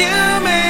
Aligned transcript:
you 0.00 0.40
made 0.40 0.69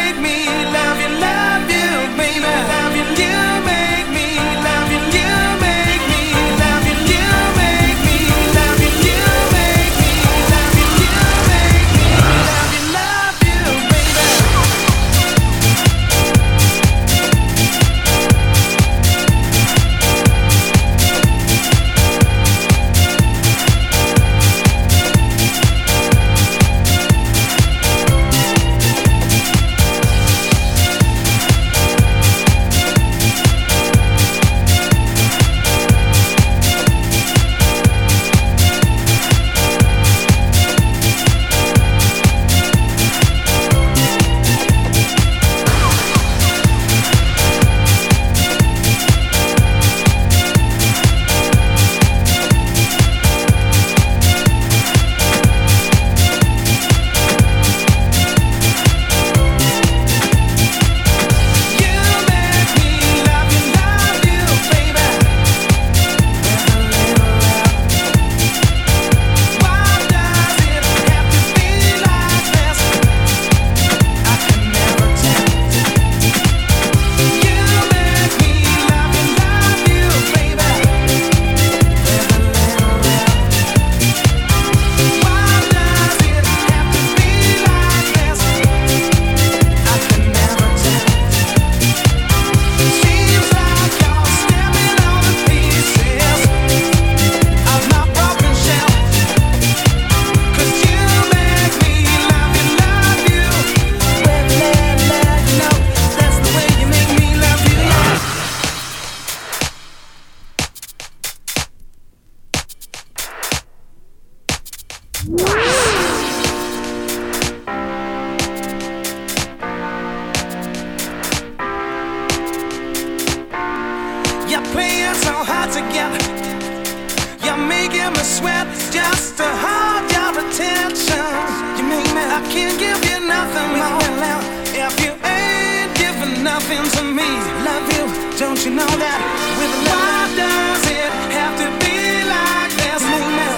Don't 138.41 138.65
you 138.65 138.71
know 138.71 138.89
that 138.89 139.21
with 139.61 139.69
love, 139.85 140.01
why 140.01 140.25
does 140.33 140.85
it 140.89 141.13
have 141.37 141.61
to 141.61 141.69
be 141.85 142.25
like 142.25 142.73
this? 142.73 143.05
You 143.05 143.13
make 143.13 143.29
me 143.37 143.49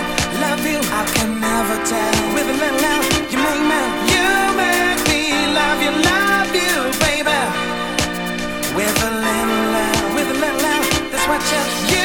love 0.42 0.62
you, 0.66 0.78
I 0.82 1.02
can 1.14 1.38
never 1.38 1.78
tell. 1.86 2.34
With 2.34 2.50
a 2.50 2.56
little 2.58 2.82
love, 2.82 3.06
you 3.30 3.38
make 3.46 3.62
me, 3.62 3.78
you 4.10 4.26
make 4.58 5.00
me 5.06 5.22
love 5.54 5.78
you, 5.86 5.92
love 6.02 6.50
you, 6.50 6.74
baby. 6.98 7.38
With 8.74 8.98
a 9.06 9.12
little 9.22 9.62
love, 9.70 10.02
with 10.18 10.34
a 10.34 10.38
little 10.42 10.62
love, 10.66 10.86
that's 11.14 11.28
what 11.30 11.42
you. 11.46 11.94
you 11.94 12.01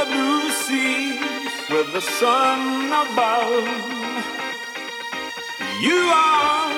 the 0.00 0.06
blue 0.06 0.50
sea 0.50 1.18
with 1.68 1.92
the 1.92 2.00
sun 2.00 2.86
above. 3.04 3.68
You 5.86 6.00
are 6.28 6.68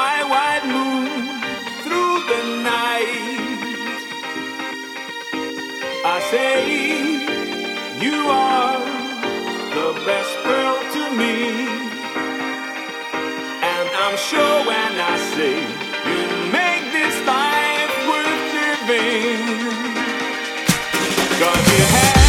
my 0.00 0.18
white 0.32 0.66
moon 0.76 1.10
through 1.82 2.16
the 2.32 2.42
night. 2.72 4.00
I 6.14 6.16
say 6.30 6.54
you 8.06 8.18
are 8.48 8.80
the 9.76 9.90
best 10.08 10.34
girl 10.48 10.76
to 10.94 11.02
me. 11.20 11.36
And 13.72 13.86
I'm 14.04 14.16
sure 14.30 14.56
when 14.70 14.92
I 15.12 15.16
say 15.34 15.56
you 16.10 16.20
make 16.58 16.84
this 16.98 17.16
life 17.36 17.94
worth 18.10 18.44
living. 18.60 19.60
Cause 21.40 21.66
you 21.72 21.84
have 21.96 22.19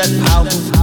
that 0.00 0.76
I 0.76 0.79